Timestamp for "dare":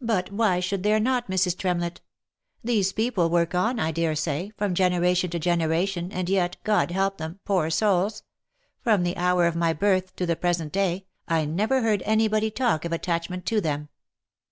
3.92-4.16